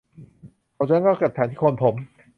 [0.73, 1.95] เขาชะงักจับฉันที่โคนผม